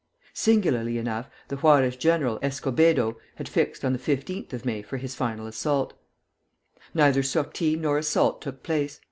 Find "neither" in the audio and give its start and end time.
6.95-7.21